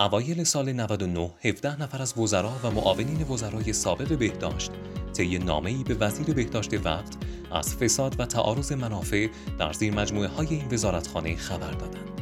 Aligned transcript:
اوایل 0.00 0.44
سال 0.44 0.72
99 0.72 1.30
17 1.44 1.82
نفر 1.82 2.02
از 2.02 2.18
وزرا 2.18 2.52
و 2.64 2.70
معاونین 2.70 3.22
وزرای 3.22 3.72
سابق 3.72 4.18
بهداشت 4.18 4.70
طی 5.12 5.38
نامه‌ای 5.38 5.84
به 5.84 5.94
وزیر 5.94 6.34
بهداشت 6.34 6.86
وقت 6.86 7.16
از 7.52 7.76
فساد 7.76 8.20
و 8.20 8.26
تعارض 8.26 8.72
منافع 8.72 9.28
در 9.58 9.72
زیر 9.72 9.94
مجموعه 9.94 10.28
های 10.28 10.46
این 10.46 10.68
وزارتخانه 10.70 11.36
خبر 11.36 11.70
دادند. 11.70 12.20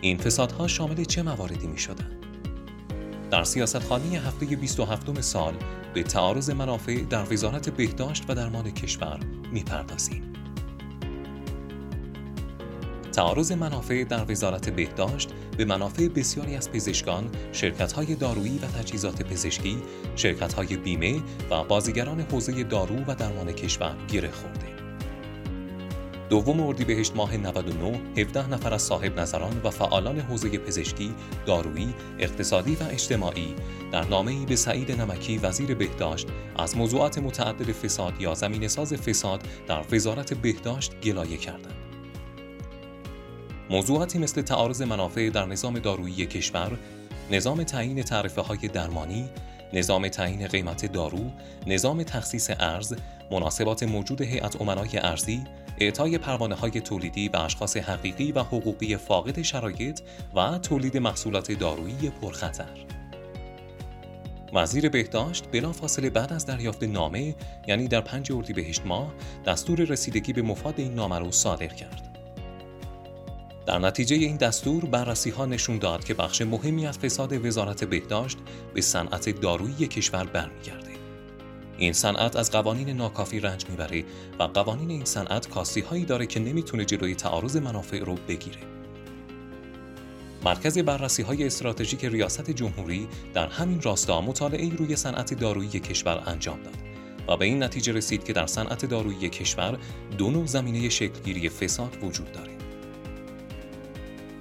این 0.00 0.18
فسادها 0.18 0.66
شامل 0.66 1.04
چه 1.04 1.22
مواردی 1.22 1.66
می 1.66 1.78
شدن؟ 1.78 2.10
در 3.30 3.44
سیاستخانه 3.44 4.04
هفته 4.04 4.46
27 4.46 5.20
سال 5.20 5.54
به 5.94 6.02
تعارض 6.02 6.50
منافع 6.50 7.00
در 7.02 7.32
وزارت 7.32 7.70
بهداشت 7.70 8.24
و 8.28 8.34
درمان 8.34 8.70
کشور 8.70 9.20
می‌پردازیم. 9.52 10.33
تعارض 13.14 13.52
منافع 13.52 14.04
در 14.04 14.30
وزارت 14.30 14.70
بهداشت 14.70 15.30
به 15.56 15.64
منافع 15.64 16.08
بسیاری 16.08 16.56
از 16.56 16.72
پزشکان، 16.72 17.30
شرکت‌های 17.52 18.14
دارویی 18.14 18.58
و 18.58 18.66
تجهیزات 18.66 19.22
پزشکی، 19.22 19.78
شرکت‌های 20.16 20.76
بیمه 20.76 21.20
و 21.50 21.64
بازیگران 21.64 22.20
حوزه 22.20 22.64
دارو 22.64 22.96
و 23.06 23.14
درمان 23.14 23.52
کشور 23.52 23.96
گره 24.12 24.30
خورده. 24.30 24.66
دوم 26.30 26.60
اردیبهشت 26.60 27.16
ماه 27.16 27.36
99 27.36 28.00
17 28.18 28.50
نفر 28.50 28.74
از 28.74 28.82
صاحب 28.82 29.20
نظران 29.20 29.60
و 29.64 29.70
فعالان 29.70 30.20
حوزه 30.20 30.58
پزشکی، 30.58 31.14
دارویی، 31.46 31.94
اقتصادی 32.18 32.74
و 32.74 32.82
اجتماعی 32.90 33.54
در 33.92 34.04
نامه‌ای 34.04 34.46
به 34.46 34.56
سعید 34.56 34.92
نمکی 34.92 35.38
وزیر 35.38 35.74
بهداشت 35.74 36.26
از 36.56 36.76
موضوعات 36.76 37.18
متعدد 37.18 37.72
فساد 37.72 38.20
یا 38.20 38.34
زمین 38.34 38.68
ساز 38.68 38.94
فساد 38.94 39.42
در 39.68 39.84
وزارت 39.92 40.34
بهداشت 40.34 41.00
گلایه 41.00 41.36
کردند. 41.36 41.83
موضوعاتی 43.74 44.18
مثل 44.18 44.42
تعارض 44.42 44.82
منافع 44.82 45.30
در 45.30 45.46
نظام 45.46 45.78
دارویی 45.78 46.26
کشور، 46.26 46.78
نظام 47.30 47.62
تعیین 47.62 48.02
تعرفه 48.02 48.40
های 48.40 48.68
درمانی، 48.68 49.28
نظام 49.72 50.08
تعیین 50.08 50.46
قیمت 50.46 50.92
دارو، 50.92 51.30
نظام 51.66 52.02
تخصیص 52.02 52.50
ارز، 52.60 52.94
مناسبات 53.30 53.82
موجود 53.82 54.22
هیئت 54.22 54.60
امنای 54.60 54.98
ارزی، 54.98 55.44
اعطای 55.78 56.18
پروانه 56.18 56.54
های 56.54 56.70
تولیدی 56.70 57.28
به 57.28 57.40
اشخاص 57.40 57.76
حقیقی 57.76 58.32
و 58.32 58.42
حقوقی 58.42 58.96
فاقد 58.96 59.42
شرایط 59.42 60.00
و 60.34 60.58
تولید 60.58 60.96
محصولات 60.96 61.52
دارویی 61.52 62.10
پرخطر. 62.22 62.86
وزیر 64.52 64.88
بهداشت 64.88 65.44
بلافاصله 65.52 66.10
بعد 66.10 66.32
از 66.32 66.46
دریافت 66.46 66.82
نامه 66.82 67.34
یعنی 67.66 67.88
در 67.88 68.00
پنج 68.00 68.32
اردیبهشت 68.32 68.82
ماه 68.86 69.12
دستور 69.46 69.80
رسیدگی 69.80 70.32
به 70.32 70.42
مفاد 70.42 70.74
این 70.76 70.94
نامه 70.94 71.18
را 71.18 71.30
صادر 71.30 71.66
کرد. 71.66 72.13
در 73.66 73.78
نتیجه 73.78 74.16
این 74.16 74.36
دستور 74.36 74.84
بررسی 74.84 75.30
ها 75.30 75.46
نشون 75.46 75.78
داد 75.78 76.04
که 76.04 76.14
بخش 76.14 76.42
مهمی 76.42 76.86
از 76.86 76.98
فساد 76.98 77.46
وزارت 77.46 77.84
بهداشت 77.84 78.38
به 78.74 78.80
صنعت 78.80 79.40
دارویی 79.40 79.86
کشور 79.88 80.24
برمیگرده. 80.24 80.90
این 81.78 81.92
صنعت 81.92 82.36
از 82.36 82.50
قوانین 82.50 82.90
ناکافی 82.90 83.40
رنج 83.40 83.64
می‌بره 83.68 84.04
و 84.38 84.42
قوانین 84.42 84.90
این 84.90 85.04
صنعت 85.04 85.48
کاستی 85.48 85.80
هایی 85.80 86.04
داره 86.04 86.26
که 86.26 86.40
نمی‌تونه 86.40 86.84
جلوی 86.84 87.14
تعارض 87.14 87.56
منافع 87.56 87.98
رو 87.98 88.14
بگیره. 88.28 88.58
مرکز 90.44 90.78
بررسی 90.78 91.22
های 91.22 91.46
استراتژیک 91.46 92.04
ریاست 92.04 92.50
جمهوری 92.50 93.08
در 93.34 93.46
همین 93.46 93.82
راستا 93.82 94.20
مطالعه 94.20 94.76
روی 94.76 94.96
صنعت 94.96 95.34
دارویی 95.34 95.80
کشور 95.80 96.22
انجام 96.26 96.62
داد 96.62 96.74
و 97.28 97.36
به 97.36 97.44
این 97.44 97.62
نتیجه 97.62 97.92
رسید 97.92 98.24
که 98.24 98.32
در 98.32 98.46
صنعت 98.46 98.86
دارویی 98.86 99.28
کشور 99.28 99.78
دو 100.18 100.30
نوع 100.30 100.46
زمینه 100.46 100.88
شکلگیری 100.88 101.48
فساد 101.48 101.96
وجود 102.02 102.32
داره. 102.32 102.63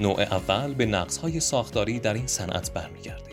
نوع 0.00 0.20
اول 0.20 0.74
به 0.74 0.86
نقصهای 0.86 1.40
ساختاری 1.40 1.98
در 1.98 2.14
این 2.14 2.26
صنعت 2.26 2.72
برمیگرده 2.72 3.30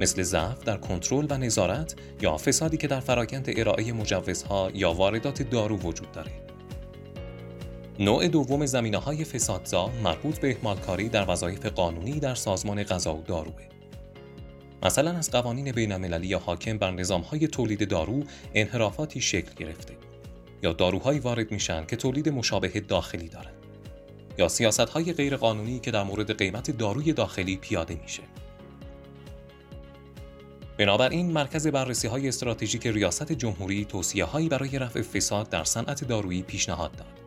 مثل 0.00 0.22
ضعف 0.22 0.64
در 0.64 0.76
کنترل 0.76 1.26
و 1.30 1.38
نظارت 1.38 1.94
یا 2.20 2.36
فسادی 2.36 2.76
که 2.76 2.86
در 2.86 3.00
فرایند 3.00 3.52
ارائه 3.56 3.92
مجوزها 3.92 4.70
یا 4.74 4.92
واردات 4.92 5.42
دارو 5.42 5.76
وجود 5.76 6.12
داره 6.12 6.32
نوع 7.98 8.28
دوم 8.28 8.66
زمینه 8.66 8.98
های 8.98 9.24
فسادزا 9.24 9.90
مربوط 10.04 10.38
به 10.38 10.50
اهمالکاری 10.50 11.08
در 11.08 11.30
وظایف 11.30 11.66
قانونی 11.66 12.20
در 12.20 12.34
سازمان 12.34 12.82
غذا 12.82 13.14
و 13.14 13.22
داروه. 13.22 13.62
مثلا 14.82 15.10
از 15.10 15.30
قوانین 15.30 15.72
بین 15.72 16.22
یا 16.22 16.38
حاکم 16.38 16.78
بر 16.78 16.90
نظام 16.90 17.20
های 17.20 17.48
تولید 17.48 17.88
دارو 17.88 18.22
انحرافاتی 18.54 19.20
شکل 19.20 19.54
گرفته 19.56 19.94
یا 20.62 20.72
داروهایی 20.72 21.18
وارد 21.18 21.52
میشن 21.52 21.84
که 21.86 21.96
تولید 21.96 22.28
مشابه 22.28 22.80
داخلی 22.80 23.28
دارند. 23.28 23.61
یا 24.38 24.48
سیاست 24.48 24.80
های 24.80 25.12
غیر 25.12 25.36
قانونی 25.36 25.80
که 25.80 25.90
در 25.90 26.02
مورد 26.02 26.38
قیمت 26.38 26.70
داروی 26.70 27.12
داخلی 27.12 27.56
پیاده 27.56 27.98
میشه. 28.02 28.22
بنابراین 30.78 31.32
مرکز 31.32 31.66
بررسی 31.66 32.08
های 32.08 32.28
استراتژیک 32.28 32.86
ریاست 32.86 33.32
جمهوری 33.32 33.84
توصیه 33.84 34.24
هایی 34.24 34.48
برای 34.48 34.78
رفع 34.78 35.02
فساد 35.02 35.48
در 35.48 35.64
صنعت 35.64 36.04
دارویی 36.04 36.42
پیشنهاد 36.42 36.92
داد. 36.92 37.22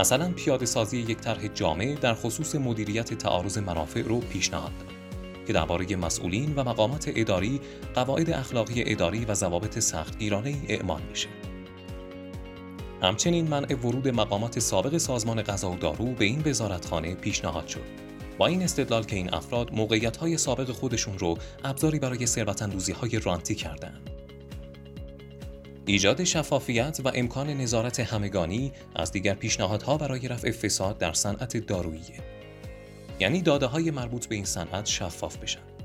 مثلا 0.00 0.32
پیاده 0.32 0.66
سازی 0.66 0.98
یک 0.98 1.18
طرح 1.18 1.48
جامع 1.48 1.94
در 1.94 2.14
خصوص 2.14 2.54
مدیریت 2.54 3.14
تعارض 3.14 3.58
منافع 3.58 4.02
رو 4.02 4.20
پیشنهاد 4.20 4.72
داد 4.78 4.96
که 5.46 5.52
درباره 5.52 5.96
مسئولین 5.96 6.54
و 6.54 6.64
مقامات 6.64 7.12
اداری 7.16 7.60
قواعد 7.94 8.30
اخلاقی 8.30 8.82
اداری 8.86 9.24
و 9.24 9.34
ضوابط 9.34 9.78
سختگیرانه 9.78 10.48
ای 10.48 10.76
اعمال 10.76 11.02
میشه. 11.10 11.28
همچنین 13.02 13.48
منع 13.48 13.74
ورود 13.74 14.08
مقامات 14.08 14.58
سابق 14.58 14.96
سازمان 14.96 15.42
غذا 15.42 15.70
و 15.70 15.76
دارو 15.76 16.04
به 16.04 16.24
این 16.24 16.42
وزارتخانه 16.46 17.14
پیشنهاد 17.14 17.66
شد. 17.66 18.06
با 18.38 18.46
این 18.46 18.62
استدلال 18.62 19.04
که 19.04 19.16
این 19.16 19.34
افراد 19.34 19.72
موقعیت 19.72 20.36
سابق 20.36 20.70
خودشون 20.70 21.18
رو 21.18 21.38
ابزاری 21.64 21.98
برای 21.98 22.26
ثروت 22.26 22.62
های 22.90 23.18
رانتی 23.18 23.54
کردند. 23.54 24.10
ایجاد 25.86 26.24
شفافیت 26.24 27.00
و 27.04 27.10
امکان 27.14 27.50
نظارت 27.50 28.00
همگانی 28.00 28.72
از 28.94 29.12
دیگر 29.12 29.34
پیشنهادها 29.34 29.96
برای 29.96 30.28
رفع 30.28 30.50
فساد 30.50 30.98
در 30.98 31.12
صنعت 31.12 31.56
دارویی 31.56 32.02
یعنی 33.20 33.42
داده 33.42 33.66
های 33.66 33.90
مربوط 33.90 34.26
به 34.26 34.34
این 34.34 34.44
صنعت 34.44 34.86
شفاف 34.86 35.36
بشن 35.36 35.75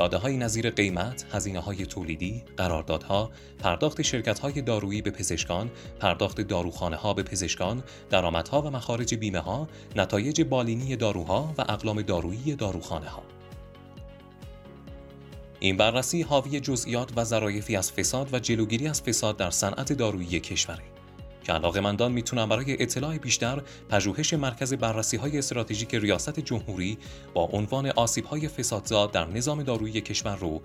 داده 0.00 0.16
های 0.16 0.36
نظیر 0.36 0.70
قیمت، 0.70 1.26
هزینه 1.32 1.60
های 1.60 1.86
تولیدی، 1.86 2.42
قراردادها، 2.56 3.30
پرداخت 3.58 4.02
شرکت 4.02 4.38
های 4.38 4.62
دارویی 4.62 5.02
به 5.02 5.10
پزشکان، 5.10 5.70
پرداخت 5.98 6.40
داروخانه 6.40 6.96
ها 6.96 7.14
به 7.14 7.22
پزشکان، 7.22 7.82
درآمدها 8.10 8.62
و 8.62 8.70
مخارج 8.70 9.14
بیمه 9.14 9.38
ها، 9.38 9.68
نتایج 9.96 10.42
بالینی 10.42 10.96
داروها 10.96 11.54
و 11.58 11.64
اقلام 11.68 12.02
دارویی 12.02 12.56
داروخانه 12.56 13.08
ها. 13.08 13.22
این 15.58 15.76
بررسی 15.76 16.22
حاوی 16.22 16.60
جزئیات 16.60 17.12
و 17.16 17.24
ظرایفی 17.24 17.76
از 17.76 17.92
فساد 17.92 18.34
و 18.34 18.38
جلوگیری 18.38 18.88
از 18.88 19.02
فساد 19.02 19.36
در 19.36 19.50
صنعت 19.50 19.92
دارویی 19.92 20.40
کشوره. 20.40 20.82
که 21.42 21.52
علاقمندان 21.52 22.12
می‌تونن 22.12 22.46
برای 22.46 22.82
اطلاع 22.82 23.18
بیشتر 23.18 23.62
پژوهش 23.88 24.34
مرکز 24.34 24.74
بررسی 24.74 25.16
های 25.16 25.38
استراتژیک 25.38 25.94
ریاست 25.94 26.40
جمهوری 26.40 26.98
با 27.34 27.44
عنوان 27.52 27.86
آسیب 27.86 28.24
های 28.24 28.48
فسادزا 28.48 29.06
در 29.06 29.26
نظام 29.26 29.62
دارویی 29.62 30.00
کشور 30.00 30.36
رو 30.36 30.60